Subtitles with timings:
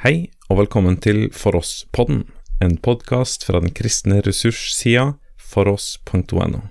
[0.00, 2.22] Hei, og velkommen til For oss-podden,
[2.64, 5.02] en podkast fra den kristne ressurssida
[5.36, 6.62] foross.no.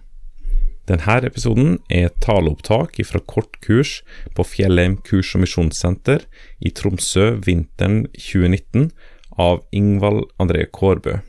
[0.90, 4.00] Denne episoden er taleopptak fra kortkurs
[4.34, 6.26] på Fjellheim kurs- og misjonssenter
[6.58, 8.90] i Tromsø vinteren 2019
[9.38, 11.20] av Ingvald André Kårbø.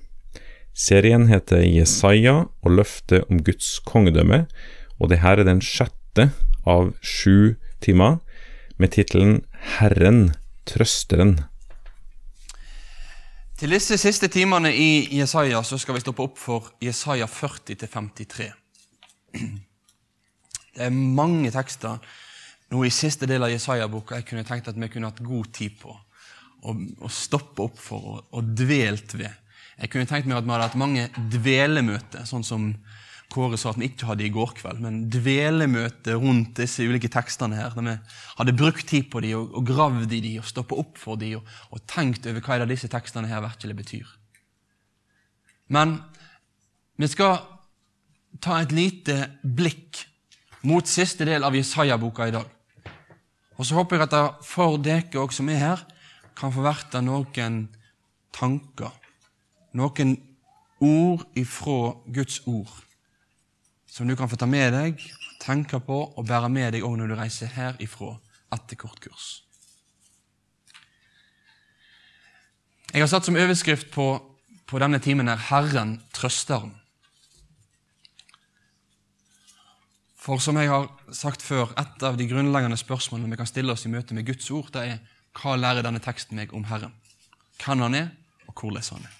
[0.72, 4.46] Serien heter Jesaja og løftet om Guds kongedømme,
[4.96, 6.30] og dette er den sjette
[6.64, 8.22] av sju timer
[8.80, 9.42] med tittelen
[9.76, 10.30] Herren,
[10.64, 11.42] trøsteren.
[13.60, 18.46] Til disse siste timene i Jesaja så skal vi stoppe opp for Jesaja 40-53.
[19.36, 21.98] Det er mange tekster
[22.72, 25.76] nå i siste del av Jesaja-boka jeg kunne tenkt at vi kunne hatt god tid
[25.82, 29.36] på å stoppe opp for og, dvelt ved.
[29.76, 31.04] Jeg kunne tenkt meg at vi hadde hatt mange
[31.36, 32.70] dvelemøter, sånn som
[33.30, 37.60] Kåre sa at vi ikke hadde i går kveld, men dvelemøte rundt disse ulike tekstene
[37.60, 37.76] her.
[37.76, 37.94] Der vi
[38.40, 41.38] hadde brukt tid på dem og, og gravd i dem og stoppet opp for dem
[41.38, 44.10] og, og, tenkt over hva disse tekstene her virkelig betyr.
[45.70, 46.00] Men
[46.98, 47.38] vi skal
[48.42, 50.02] ta et lite blikk
[50.66, 52.50] mot siste del av Jesaja-boka i dag.
[53.60, 55.86] Og så håper jeg at det for dere òg som er her,
[56.34, 57.62] kan få verte noen
[58.34, 58.90] tanker,
[59.76, 60.16] noen
[60.82, 62.89] ord ifra Guds ord
[63.90, 65.02] som du kan få ta med deg,
[65.42, 68.14] tenke på og bære med deg òg når du reiser herifra
[68.54, 69.42] etter kortkurs.
[72.90, 74.06] Jeg har satt som overskrift på,
[74.66, 76.74] på denne timen her 'Herren trøsteren'.
[80.20, 83.86] For som jeg har sagt før, et av de grunnleggende spørsmålene vi kan stille oss
[83.86, 84.98] i møte med Guds ord, det er
[85.40, 86.92] hva lærer denne teksten meg om Herren?
[87.64, 88.10] Hvem han er,
[88.46, 89.19] og hvordan han er.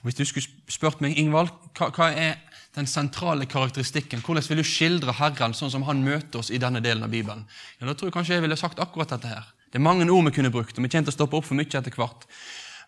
[0.00, 2.36] Og Hvis du skulle spurt meg, Ingvald, hva, hva, er
[2.76, 4.20] den sentrale karakteristikken?
[4.20, 7.46] Hvordan vil du skildre Herren sånn som han møter oss i denne delen av Bibelen?
[7.80, 9.52] Ja, Da tror jeg kanskje jeg ville sagt akkurat dette her.
[9.72, 11.58] Det er mange ord vi kunne brukt, og vi kommer til å stoppe opp for
[11.58, 12.28] mye etter hvert.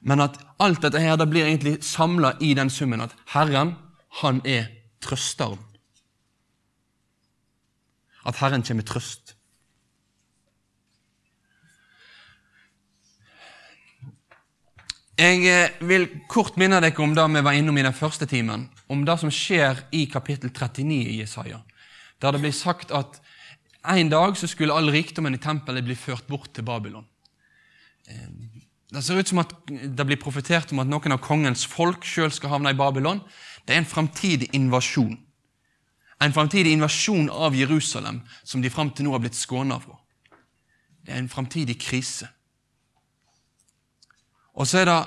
[0.00, 3.74] Men at alt dette her, det blir egentlig samla i den summen at Herren,
[4.22, 4.68] han er
[5.02, 5.58] trøsteren.
[8.28, 9.37] At Herren kommer med trøst.
[15.18, 18.68] Jeg eh, vil kort minne dere om det vi var innom i den første timen,
[18.86, 21.58] om det som skjer i kapittel 39 i Jesaja,
[22.22, 23.18] der det blir sagt at
[23.88, 27.06] en dag så skulle all rikdommen i tempelet bli ført bort til Babylon.
[28.06, 28.30] Eh,
[28.94, 32.30] det ser ut som at det blir profetert om at noen av kongens folk sjøl
[32.32, 33.18] skal havne i Babylon.
[33.66, 35.18] Det er en framtidig invasjon.
[36.22, 39.98] En framtidig invasjon av Jerusalem som de fram til nå har blitt skåna fra.
[41.02, 42.30] Det er en framtidig krise.
[44.58, 44.98] Og så er det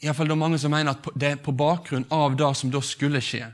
[0.00, 3.22] i fall mange som mener at det er på bakgrunn av det som da skulle
[3.22, 3.44] skje,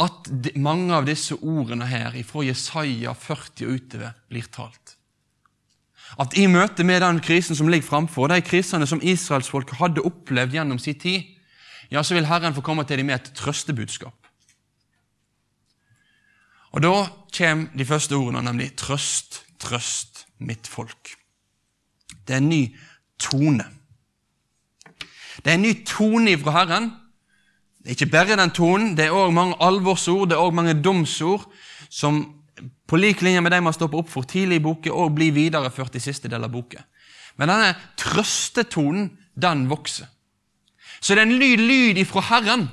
[0.00, 4.94] at mange av disse ordene her fra Jesaja 40 og utover blir talt.
[6.18, 10.56] At i møte med den krisen som ligger framfor, de krisene som israelsfolket hadde opplevd
[10.56, 11.28] gjennom sin tid,
[11.90, 14.16] ja, så vil Herren få komme til dem med et trøstebudskap.
[16.70, 16.94] Og da
[17.34, 21.16] kommer de første ordene, nemlig 'trøst, trøst mitt folk'.
[22.26, 22.76] Det er en ny
[23.18, 23.79] tone.
[25.38, 26.90] Det er en ny tone fra Herren.
[27.80, 30.74] Det er ikke bare den tonen, det er òg mange alvorsord, det er også mange
[30.84, 31.46] domsord,
[31.88, 32.20] som
[32.86, 35.96] på lik linje med de man stopper opp for tidlig i boken, og blir videreført
[35.96, 36.82] i siste del av boken.
[37.40, 40.10] Men denne trøstetonen, den vokser.
[41.00, 42.66] Så det er en lyd lyd ifra Herren.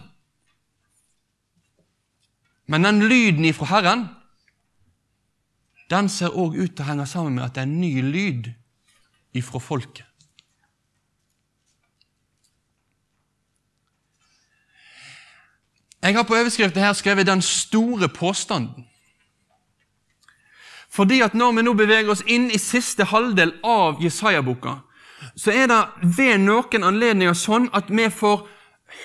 [2.67, 4.07] Men den lyden ifra Herren,
[5.89, 8.51] den ser òg ut til å henge sammen med at det er en ny lyd
[9.39, 10.06] ifra folket.
[16.07, 18.83] Jeg har på overskriften her skrevet 'Den store påstanden'.
[20.89, 24.75] Fordi at Når vi nå beveger oss inn i siste halvdel av Jesaja-boka,
[25.35, 28.47] så er det ved noen anledninger sånn at vi får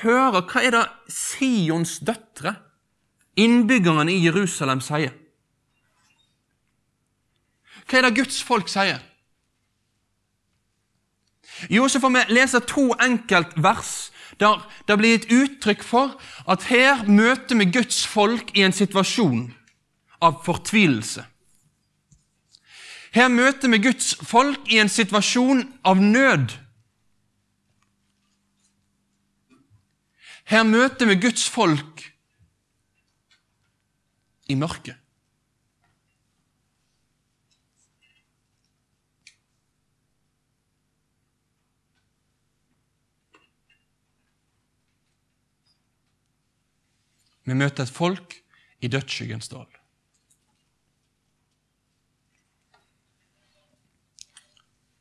[0.03, 2.55] høre hva er det Sions døtre,
[3.37, 5.11] innbyggerne i Jerusalem, sier.
[7.91, 9.03] Hva er det Guds folk sier?
[11.71, 16.15] Jo, så får vi lese to enkeltvers der det blir et uttrykk for
[16.49, 19.51] at her møter vi Guds folk i en situasjon
[20.23, 21.25] av fortvilelse.
[23.13, 26.55] Her møter vi Guds folk i en situasjon av nød.
[30.49, 32.07] Her møter vi Guds folk
[34.49, 35.02] i mørket.
[47.45, 48.37] Vi møter et folk
[48.83, 49.69] i dødsskyggens dal.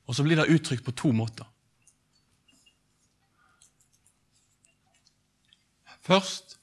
[0.09, 1.47] Og så blir det uttrykt på to måter.
[6.01, 6.57] Først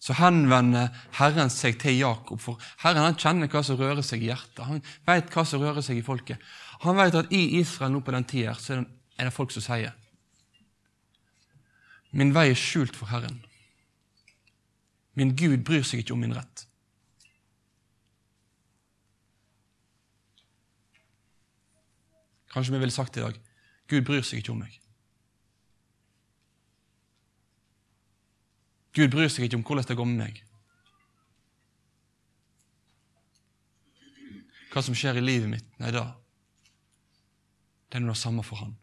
[0.00, 0.88] så henvender
[1.18, 2.40] Herren seg til Jakob.
[2.42, 4.64] For Herren han kjenner hva som rører seg i hjertet.
[4.66, 6.40] Han vet hva som rører seg i folket.
[6.82, 9.96] Han vet at i Israel nå på den tida så er det folk som sier
[12.10, 13.38] Min vei er skjult for Herren.
[15.20, 16.62] Min Gud bryr seg ikke om min rett.
[22.54, 23.36] Kanskje vi ville sagt i dag
[23.92, 24.78] Gud bryr seg ikke om meg.
[28.96, 30.40] Gud bryr seg ikke om hvordan det går med meg.
[34.72, 36.14] Hva som skjer i livet mitt, nei da
[37.90, 38.79] Det er noe det samme for han.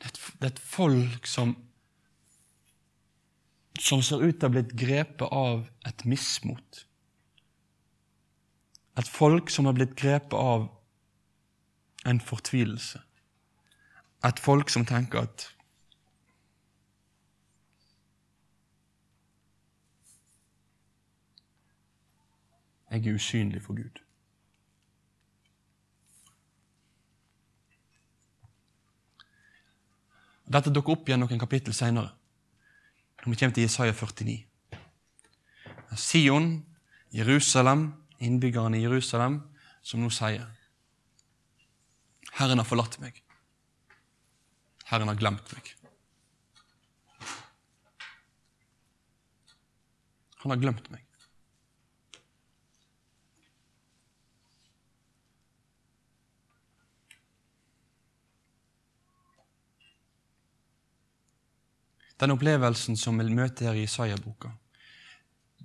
[0.00, 0.10] Det
[0.40, 1.56] er et, folk som
[3.80, 6.82] som ser ut til å ha blitt grepet av et mismot.
[9.00, 10.66] Et folk som har blitt grepet av
[12.04, 13.00] en fortvilelse.
[14.28, 15.48] Et folk som tenker at
[22.90, 24.00] Jeg er usynlig for Gud.
[30.50, 32.10] Dette dukker opp igjen noen kapittel senere,
[33.22, 34.38] når vi kommer til Jesaja 49.
[35.98, 36.48] Sion,
[37.14, 39.40] Jerusalem, innbyggerne i Jerusalem,
[39.82, 40.46] som nå sier
[42.40, 43.18] Herren har forlatt meg.
[44.90, 45.70] Herren har glemt meg.
[50.40, 51.09] Han har glemt meg.
[62.20, 64.50] Den opplevelsen som vi møter her i Isaiah-boka,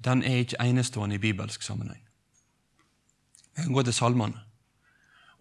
[0.05, 2.01] den er ikke enestående i bibelsk sammenheng.
[3.55, 4.39] Vi kan gå til salmene,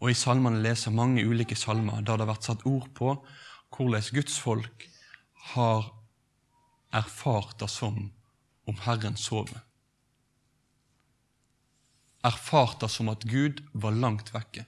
[0.01, 3.15] og i salmene leser mange ulike salmer der det har vært satt ord på
[3.75, 4.89] hvordan Guds folk
[5.55, 5.87] har
[6.95, 8.11] erfart det som
[8.67, 9.63] om Herren sover.
[12.25, 14.65] Erfart det som at Gud var langt vekke.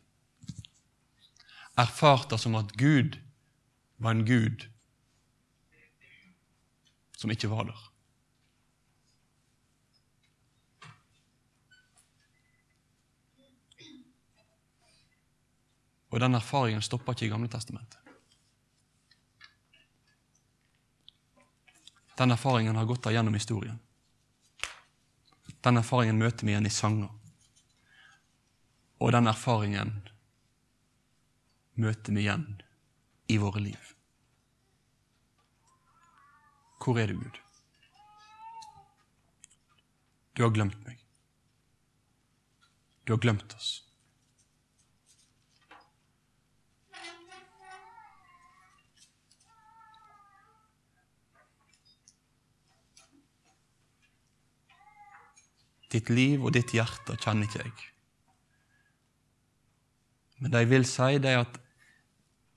[1.79, 3.19] Erfart det som at Gud
[3.99, 4.67] var en Gud
[7.27, 7.79] som ikke var der.
[16.15, 17.99] Og den erfaringen stopper ikke i Gamle Testamentet.
[22.17, 23.83] Den erfaringen har gått der gjennom historien.
[25.67, 27.11] Den erfaringen møter vi igjen i sanger.
[29.03, 29.97] Og den erfaringen
[31.75, 32.49] møter vi igjen
[33.27, 33.96] i våre liv.
[36.85, 37.41] Hvor er du, Gud?
[40.37, 41.01] Du har glemt meg.
[43.07, 43.73] Du har glemt oss.
[55.91, 57.77] Ditt liv og ditt hjerte kjenner ikke jeg.
[60.43, 61.63] Men det jeg vil si, det er at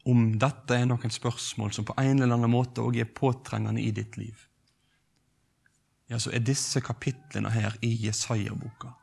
[0.07, 3.92] om dette er noen spørsmål som på en eller annen måte også er påtrengende i
[3.96, 4.46] ditt liv,
[6.10, 8.96] ja, så er disse kapitlene her i Jesaja-boka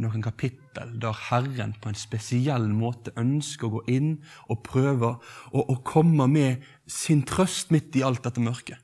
[0.00, 4.16] noen kapittel der Herren på en spesiell måte ønsker å gå inn
[4.50, 5.14] og prøve
[5.54, 8.80] å komme med sin trøst midt i alt dette mørket.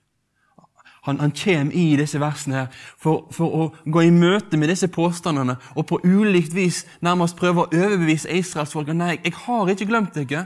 [1.08, 4.90] Han, han kommer i disse versene her for, for, å gå i møte med disse
[4.92, 10.18] påstandene og på ulikt vis nærmest prøve å overbevise israelsfolket nei, jeg har ikke glemt
[10.18, 10.44] dere.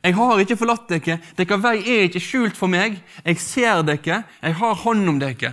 [0.00, 1.18] Jeg har ikke forlatt dere.
[1.36, 2.96] Deres vei er ikke skjult for meg.
[3.26, 4.22] Jeg ser dere.
[4.42, 5.52] Jeg har hånd om dere.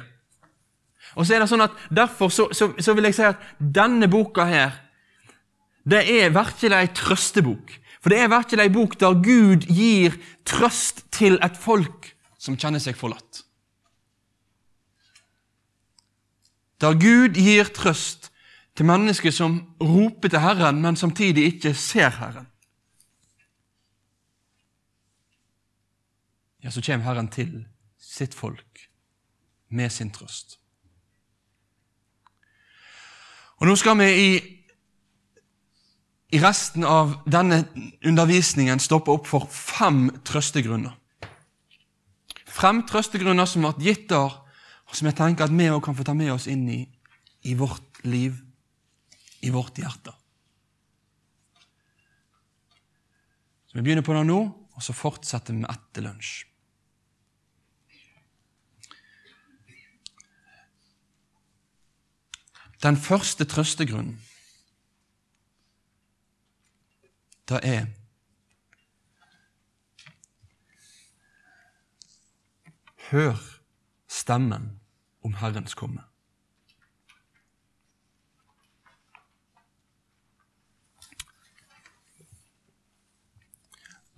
[1.17, 4.07] Og så er det sånn at Derfor så, så, så vil jeg si at denne
[4.11, 4.77] boka her,
[5.89, 7.75] det er virkelig ei trøstebok.
[7.99, 10.15] For det er virkelig ei bok der Gud gir
[10.47, 13.43] trøst til et folk som kjenner seg forlatt.
[16.79, 18.29] Der Gud gir trøst
[18.77, 22.47] til mennesker som roper til Herren, men samtidig ikke ser Herren.
[26.63, 27.65] Ja, så kommer Herren til
[27.99, 28.89] sitt folk
[29.69, 30.57] med sin trøst.
[33.59, 34.29] Og Nå skal vi i,
[36.31, 37.65] i resten av denne
[38.07, 40.95] undervisningen stoppe opp for fem trøstegrunner.
[42.49, 44.37] Fem trøstegrunner som har vært gitt der
[44.89, 46.79] og som jeg tenker at vi òg kan få ta med oss inn i,
[47.45, 48.39] i vårt liv,
[49.45, 50.15] i vårt hjerte.
[53.69, 56.48] Så Vi begynner på det nå, og så fortsetter vi etter lunsj.
[62.83, 64.21] Den første trøstegrunnen,
[67.49, 67.87] det er
[73.09, 73.39] Hør
[74.07, 74.79] stemmen
[75.25, 76.03] om Herrens komme.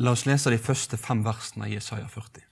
[0.01, 2.50] La oss lese de første fem versene i Jesaja 40.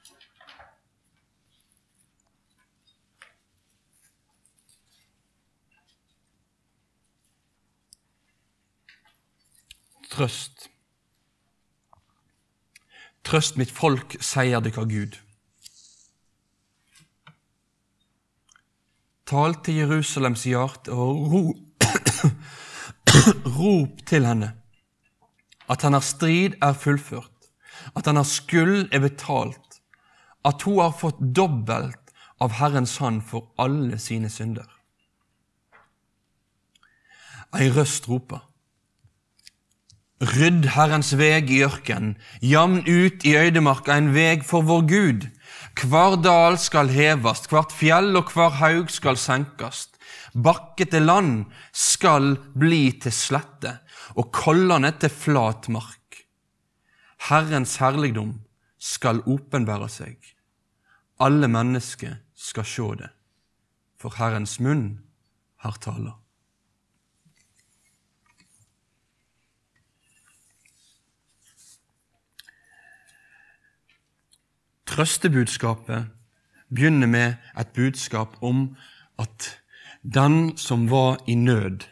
[10.10, 10.70] Trøst.
[13.24, 15.18] Trøst mitt folk, sier dere Gud.
[19.30, 21.44] Tal til Jerusalems hjerte og ro,
[23.60, 24.56] rop til henne
[25.70, 27.50] at hennes strid er fullført,
[27.96, 29.80] at hennes skyld er betalt,
[30.46, 34.66] at hun har fått dobbelt av Herrens hånd for alle sine synder.
[37.54, 38.49] Ei røst roper.
[40.20, 45.30] Rydd Herrens veg i ørken, jamn ut i øydemarka en veg for vår Gud.
[45.80, 49.96] Hver dal skal hevast, hvert fjell og hver haug skal senkast.
[50.36, 53.78] Bakkete land skal bli til slette,
[54.20, 56.20] og kollane til flat mark.
[57.30, 58.42] Herrens herligdom
[58.76, 60.18] skal åpenbære seg.
[61.24, 63.14] Alle mennesker skal sjå det,
[63.96, 65.00] for Herrens munn
[65.64, 66.20] har tala.
[75.00, 76.10] Trøstebudskapet
[76.76, 78.76] begynner med et budskap om
[79.20, 79.46] at
[80.04, 81.86] den som var i nød,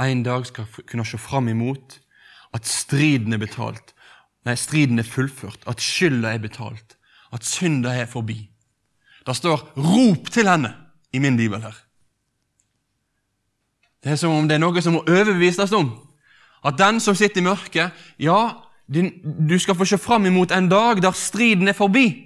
[0.00, 1.96] en dag skal kunne se fram imot
[2.52, 3.94] at striden er betalt,
[4.44, 6.98] nei, striden er fullført, at skylda er betalt,
[7.32, 8.50] at synda er forbi.
[9.26, 10.76] Det står 'rop til henne'
[11.12, 11.76] i min bibel her.
[14.04, 16.08] Det er som om det er noe som må overbevises om.
[16.64, 18.52] At den som sitter i mørket, ja,
[19.50, 22.25] du skal få se fram imot en dag der striden er forbi.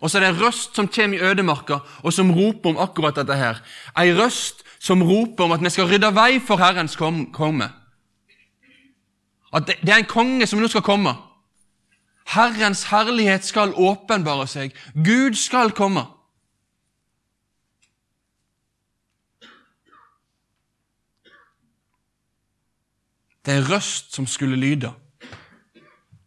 [0.00, 3.16] Og så er det en røst som kommer i ødemarka, og som roper om akkurat
[3.16, 3.62] dette her.
[3.98, 7.70] Ei røst som roper om at vi skal rydde vei for Herrens komme.
[9.52, 11.14] At det er en konge som nå skal komme.
[12.34, 14.74] Herrens herlighet skal åpenbare seg.
[14.94, 16.04] Gud skal komme.
[23.46, 24.90] Det er en røst som skulle lyde.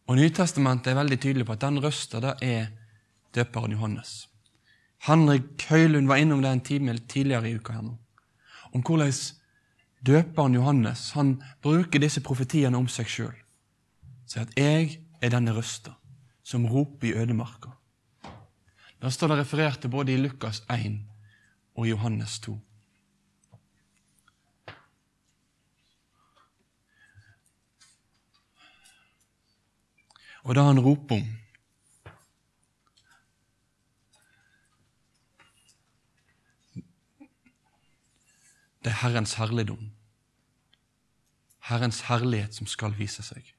[0.07, 2.71] Og Nytestamentet er veldig tydelig på at den røsta er
[3.35, 4.29] døperen Johannes.
[5.07, 7.97] Henrik Høylund var innom det en time tidligere i uka her nå.
[8.73, 9.13] Om hvordan
[10.05, 13.35] døperen Johannes han bruker disse profetiene om seg sjøl.
[14.27, 15.95] Sier at 'jeg er denne røsta
[16.43, 17.71] som roper i ødemarka'.
[19.01, 20.99] Der står det referert til både i Lukas 1
[21.75, 22.59] og Johannes 2.
[30.43, 31.27] Og da han roper om
[39.01, 39.91] Herrens herligdom.
[41.59, 43.53] Herrens herlighet som skal vise seg.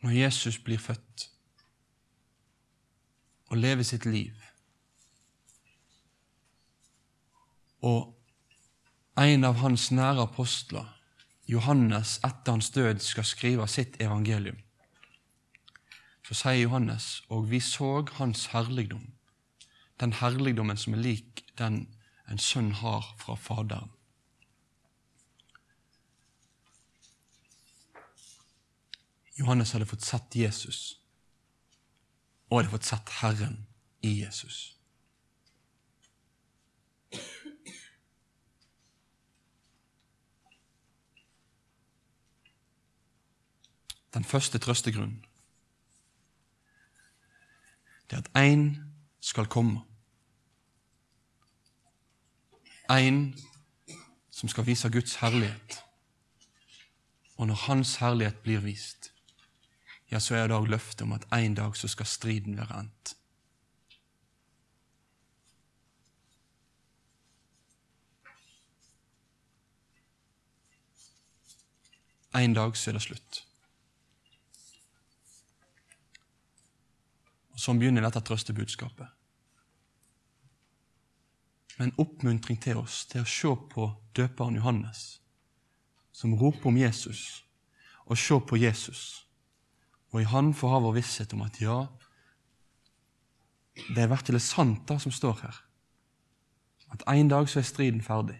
[0.00, 1.26] Når Jesus blir født
[3.48, 4.36] og lever sitt liv,
[7.82, 8.14] og
[9.18, 10.86] en av hans nære apostler,
[11.48, 14.58] Johannes, etter hans død skal skrive sitt evangelium,
[16.28, 19.14] så sier Johannes, og vi så hans herligdom,
[20.00, 21.86] den herligdommen som er lik den
[22.28, 23.88] en sønn har fra Faderen.
[29.38, 30.98] Johannes hadde fått sett Jesus,
[32.50, 33.62] og hadde fått sett Herren
[34.04, 34.74] i Jesus.
[44.12, 45.24] Den første trøstegrunnen
[48.10, 48.76] det er at én
[49.20, 49.80] skal komme.
[52.90, 53.34] En
[54.30, 55.84] som skal vise Guds herlighet.
[57.36, 59.12] Og når Hans herlighet blir vist,
[60.10, 63.14] ja, så er det òg løftet om at en dag så skal striden være endt.
[72.34, 73.47] En dag så er det slutt.
[77.58, 79.08] Sånn begynner dette trøstebudskapet.
[81.78, 85.20] Med en oppmuntring til oss til å se på døperen Johannes,
[86.14, 87.44] som roper om Jesus,
[88.06, 89.02] og se på Jesus.
[90.10, 91.86] Og i Han får ha vår visshet om at ja,
[93.94, 95.58] det er virkelig sant, det som står her.
[96.94, 98.38] At en dag så er striden ferdig.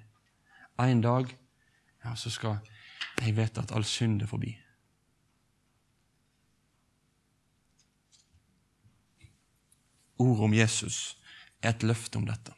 [0.79, 1.31] En dag
[2.05, 2.59] ja, så skal
[3.21, 4.55] jeg vite at all synd er forbi.
[10.19, 11.17] Ordet om Jesus
[11.63, 12.55] er et løfte om dette.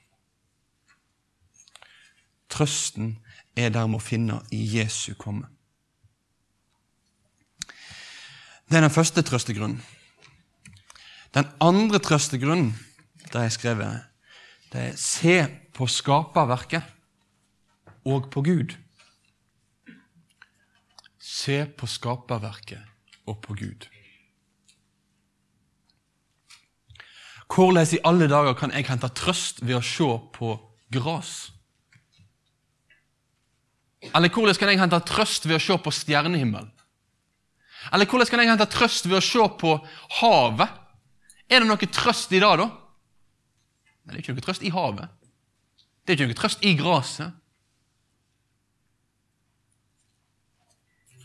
[2.50, 3.18] Trøsten
[3.56, 5.46] er dermed å finne i Jesu komme.
[8.70, 9.80] Det er den første trøstegrunnen.
[11.34, 12.72] Den andre trøstegrunnen
[13.30, 14.06] det er skrevet,
[14.72, 15.36] det er se
[15.74, 16.82] på skaperverket
[18.10, 18.74] og på Gud.
[21.18, 22.82] Se på skaperverket
[23.30, 23.86] og på Gud.
[27.50, 30.52] Hvordan i alle dager kan jeg hente trøst ved å se på
[30.94, 31.50] gras?
[34.14, 36.68] Eller hvordan kan jeg hente trøst ved å se på stjernehimmel?
[37.90, 39.74] Eller hvordan kan jeg hente trøst ved å se på
[40.20, 40.78] havet?
[41.50, 42.68] Er det noe trøst i det, da?
[44.06, 45.10] Nei, det er ikke noe trøst i havet.
[46.06, 47.39] Det er ikke noe trøst i gresset.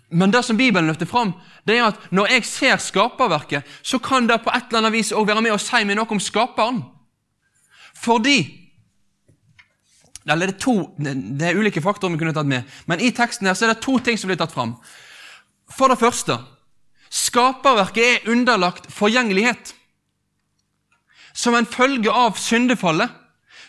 [0.09, 1.33] Men det som Bibelen løfter fram,
[1.65, 5.11] det er at når jeg ser skaperverket, så kan det på et eller annet vis
[5.11, 6.83] også være med å si meg noe om skaperen.
[7.95, 8.61] Fordi
[10.25, 13.45] Eller det er to det er ulike faktorer vi kunne tatt med, men i teksten
[13.45, 14.73] her så er det to ting som blir tatt fram.
[15.69, 16.39] For det første
[17.13, 19.75] skaperverket er underlagt forgjengelighet.
[21.33, 23.13] Som en følge av syndefallet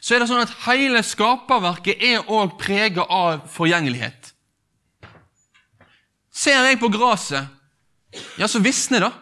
[0.00, 4.25] så er det sånn at hele skaperverket er òg prega av forgjengelighet.
[6.36, 7.48] Ser jeg på gresset,
[8.36, 9.12] ja, så visner det.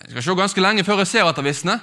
[0.00, 1.80] Jeg skal se ganske lenge før jeg ser at det visner.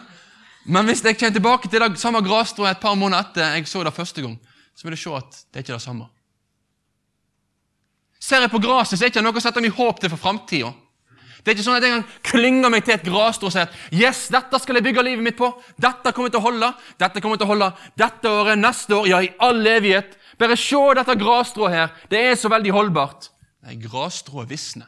[0.67, 3.83] Men hvis jeg kommer tilbake til det samme grasstrået et par måneder etter jeg så
[3.85, 4.35] det første gang,
[4.75, 6.09] så vil jeg se at det er ikke det samme.
[8.19, 10.21] Ser jeg på gresset, så er det ikke noe å sette mye håp til for
[10.21, 10.73] framtida.
[11.37, 13.75] Det er ikke sånn at jeg kan klynge meg til et grasstrå og si at
[13.95, 15.47] yes, dette skal jeg bygge livet mitt på.
[15.79, 16.73] Dette kommer til å holde.
[16.99, 20.17] Dette kommer til å holde dette året, neste år, ja, i all evighet.
[20.37, 21.93] Bare se dette grasstrået her.
[22.11, 23.29] Det er så veldig holdbart.
[23.67, 24.87] Nei, grasstrået visner.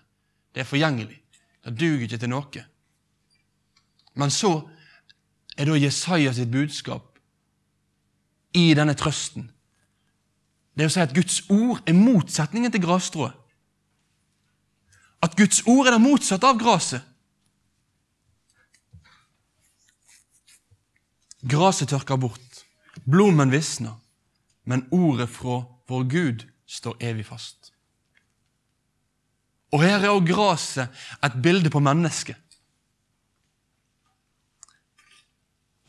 [0.56, 1.20] Det er forgjengelig.
[1.65, 2.63] Det duger ikke til noe.
[4.15, 4.54] Men så
[5.58, 7.20] er da Jesaja sitt budskap
[8.56, 9.50] i denne trøsten.
[10.80, 13.36] Det å si at Guds ord er motsetningen til grasstrået.
[15.20, 17.04] At Guds ord er det motsatte av gresset.
[21.44, 22.63] Gresset tørker bort,
[23.04, 24.00] blommen visner,
[24.63, 25.62] men ordet fra
[25.92, 27.59] vår Gud står evig fast.
[29.71, 30.89] Og her er òg gresset
[31.23, 32.38] et bilde på mennesket.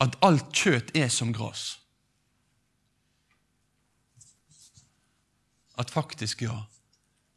[0.01, 1.79] At alt kjøtt er som gras.
[5.77, 6.63] At faktisk, ja,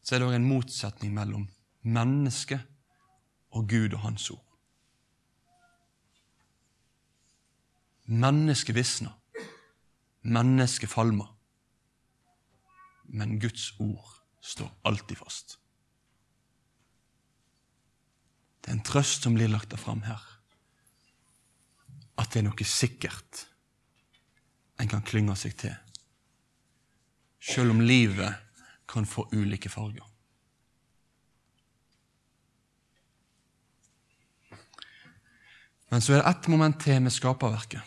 [0.03, 1.47] så er det òg en motsetning mellom
[1.85, 2.59] menneske
[3.55, 4.45] og Gud og Hans ord.
[8.05, 9.13] Mennesket visner.
[10.23, 11.31] Mennesket falmer.
[13.05, 14.09] Men Guds ord
[14.41, 15.59] står alltid fast.
[18.65, 20.23] Det er en trøst som blir lagt fram her.
[22.17, 23.45] At det er noe sikkert
[24.81, 25.75] en kan klynge seg til.
[27.45, 28.33] Selv om livet
[28.89, 30.07] kan få ulike farger.
[35.93, 37.83] Men så er det ett moment til med skaperverket.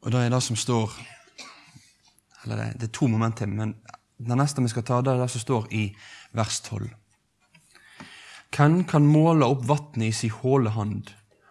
[0.00, 0.92] Og det er det som står
[2.44, 3.72] Eller det, er to moment til, men
[4.16, 5.84] det neste vi skal ta, det er det som står i
[6.36, 6.88] vers 12.
[8.56, 11.10] Hvem kan måle opp vannet i si håle hand,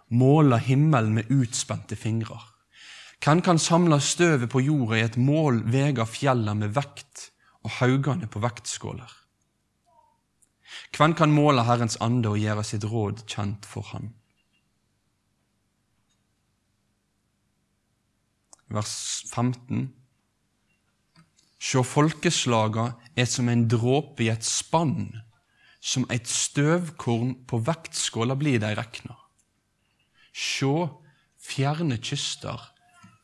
[0.09, 2.41] måle himmelen med utspente fingrer?
[3.21, 7.29] Hvem kan samle støvet på jorda i et mål, vega fjellet med vekt
[7.65, 9.13] og haugane på vektskåler?
[10.95, 14.13] Hvem kan måle Herrens ande og gjøre sitt råd kjent for Han?
[18.73, 18.95] Vers
[19.29, 19.91] 15.
[21.65, 25.23] Sjå folkeslaga er som en dråpe i et spann,
[25.81, 29.15] som et støvkorn på vektskåla blir de rekna.
[30.29, 31.01] Sjå
[31.41, 32.61] fjerne kyster,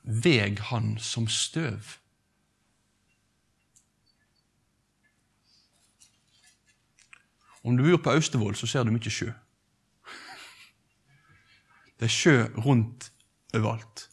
[0.01, 1.97] veg han som støv.
[7.62, 9.30] Om du bor på Austevoll, så ser du mye sjø.
[12.01, 13.12] Det er sjø rundt
[13.54, 14.08] overalt.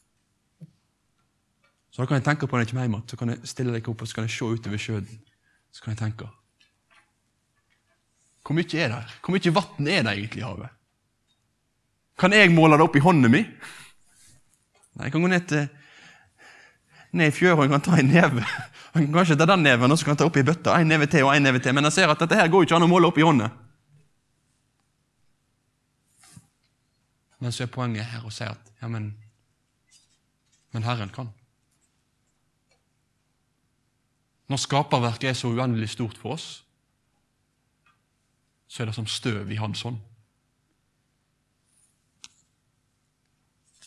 [1.99, 3.73] Så da kan jeg tenke på når jeg kommer hjem igjen, så kan jeg stille
[3.75, 5.07] deg opp og så kan jeg se utover sjøen.
[5.75, 6.29] Så kan jeg tenke
[8.47, 9.15] Hvor mye er det her?
[9.19, 10.77] Hvor mye vann er det egentlig i havet?
[12.23, 13.49] Kan jeg måle det opp i hånden min?
[14.95, 15.67] Nei, jeg kan gå ned til
[17.19, 18.45] ned i fjøra og kan ta en neve.
[18.95, 20.77] Han kan kanskje ta den neven og så kan han ta i bøtta.
[20.79, 21.75] En neve til og en neve til.
[21.75, 23.51] Men jeg ser at dette her går ikke an å måle opp i hånda.
[27.43, 29.11] Men så er poenget her å si at ja, men,
[30.71, 31.35] men Herren kan.
[34.49, 36.65] Når skaperverket er så uendelig stort for oss,
[38.69, 39.97] så er det som støv i hans hånd.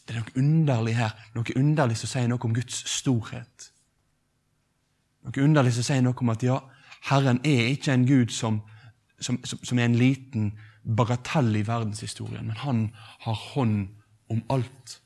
[0.07, 3.71] Det er noe underlig her, noe underlig som sier noe om Guds storhet.
[5.23, 6.57] Noe underlig som sier noe om at ja,
[7.09, 8.61] Herren er ikke en Gud som,
[9.21, 10.51] som, som er en liten
[10.97, 12.83] bagatell i verdenshistorien, men han
[13.25, 13.87] har hånd
[14.33, 14.97] om alt.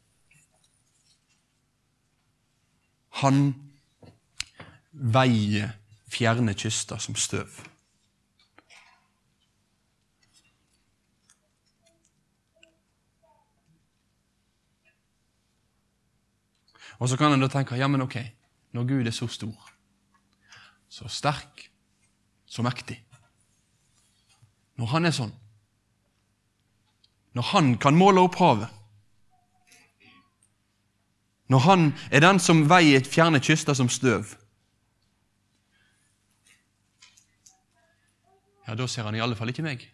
[3.22, 3.54] Han
[4.96, 5.76] veier
[6.08, 7.50] fjerne kyster som støv.
[17.00, 18.16] Og så kan en da tenke ja, men ok,
[18.72, 19.72] når Gud er så stor,
[20.90, 21.70] så sterk,
[22.46, 23.02] så mektig
[24.80, 25.34] Når han er sånn,
[27.36, 28.70] når han kan måle opp havet
[31.52, 34.38] Når han er den som veier fjerne kyster som støv
[38.68, 39.86] Ja, da ser han i alle fall ikke meg.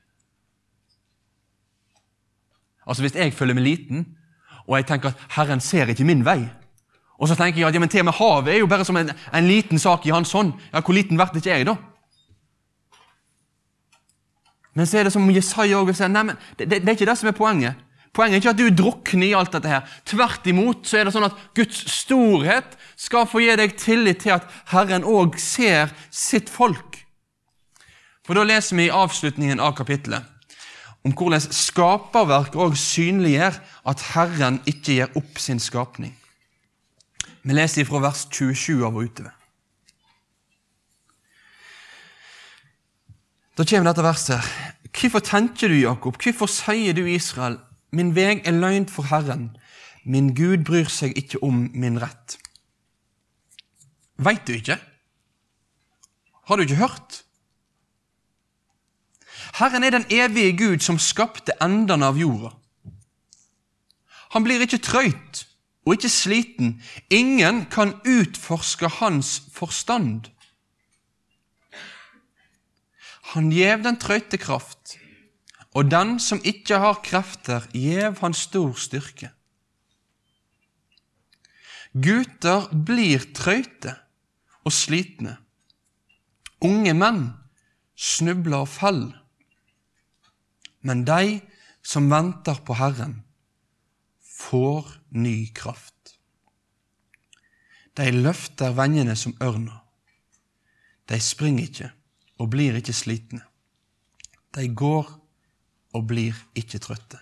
[2.87, 4.05] Altså Hvis jeg føler meg liten,
[4.67, 6.49] og jeg tenker at Herren ser ikke min vei
[7.21, 8.97] og så tenker jeg at ja, men til og med havet er jo bare som
[8.97, 10.55] en, en liten sak i hans hånd.
[10.73, 11.75] Ja, Hvor liten blir ikke jeg, da?
[14.73, 17.09] Men så er det som Jesaja også sier, nei, men det, det, det, er ikke
[17.11, 17.83] det som er poenget.
[18.15, 19.69] Poenget er ikke at du drukner i alt dette.
[19.69, 19.93] her.
[20.07, 24.39] Tvert imot så er det sånn at Guds storhet skal få gi deg tillit til
[24.39, 26.90] at Herren òg ser sitt folk.
[28.31, 30.23] For Da leser vi i avslutningen av kapittelet
[31.03, 33.57] om hvordan skaperverk òg synliggjør
[33.91, 36.13] at Herren ikke gir opp sin skapning.
[37.43, 39.33] Vi leser fra vers 27 av og utover.
[43.59, 44.47] Da kommer dette verset.
[44.95, 46.15] Hvorfor tenker du, Jakob?
[46.15, 47.57] Hvorfor sier du, Israel,
[47.91, 49.49] min veg er løgn for Herren,
[50.07, 52.37] min Gud bryr seg ikke om min rett?
[54.15, 54.79] Veit du ikke?
[56.47, 57.19] Har du ikke hørt?
[59.61, 62.55] Herren er den evige Gud som skapte endene av jorda.
[64.33, 65.43] Han blir ikke trøyt
[65.85, 66.71] og ikke sliten.
[67.13, 70.31] Ingen kan utforske hans forstand.
[73.35, 74.97] Han gjev den trøyte kraft,
[75.77, 79.29] og den som ikke har krefter, gjev han stor styrke.
[81.93, 83.93] Gutter blir trøyte
[84.65, 85.37] og slitne.
[86.65, 87.25] Unge menn
[87.95, 89.20] snubler og faller.
[90.81, 91.39] Men de
[91.81, 93.21] som venter på Herren,
[94.41, 96.17] får ny kraft.
[97.93, 99.81] De løfter vengene som ørna.
[101.09, 101.89] De springer ikke
[102.41, 103.43] og blir ikke slitne.
[104.55, 105.09] De går
[105.93, 107.19] og blir ikke trøtte.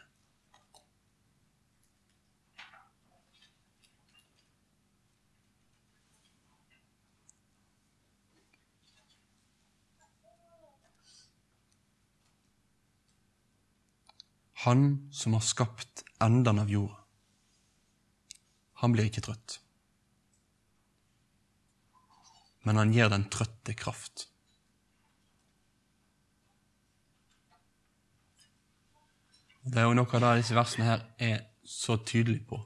[14.65, 16.97] Han som har skapt endene av jorda.
[18.81, 19.59] Han blir ikke trøtt.
[22.67, 24.25] Men han gir den trøtte kraft.
[29.63, 32.59] Det er jo noe av det disse versene her er så tydelige på.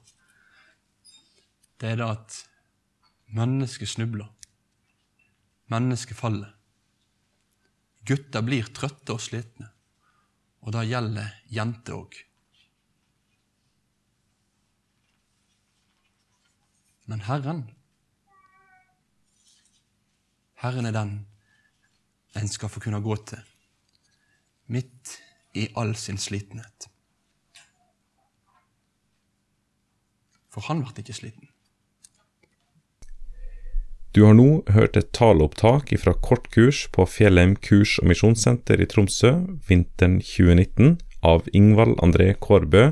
[1.81, 2.39] Det er det at
[3.35, 4.29] mennesket snubler.
[5.73, 6.53] Mennesket faller.
[8.07, 9.72] Gutter blir trøtte og slitne.
[10.63, 12.17] Og det gjelder jenter òg.
[17.11, 17.65] Men Herren
[20.63, 21.13] Herren er den
[22.39, 23.41] en skal få kunne gå til,
[24.71, 25.17] midt
[25.59, 26.87] i all sin slitenhet.
[30.49, 31.52] For han ble ikke sliten.
[34.13, 39.31] Du har nå hørt et taleopptak fra kortkurs på Fjellheim kurs- og misjonssenter i Tromsø
[39.65, 42.91] vinteren 2019 av Ingvald André Kårbø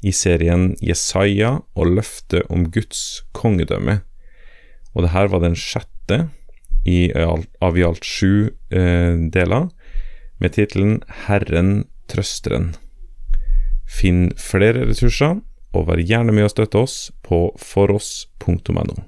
[0.00, 3.98] i serien Jesaja og løftet om Guds kongedømme.
[4.96, 6.30] Og det her var den sjette
[6.88, 9.68] i, av i alt sju eh, deler,
[10.40, 12.72] med tittelen Herren trøsteren.
[13.84, 15.42] Finn flere ressurser,
[15.76, 19.04] og vær gjerne med å støtte oss på foross.no.